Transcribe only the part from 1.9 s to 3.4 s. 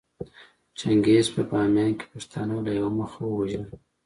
کې پښتانه له يوه مخه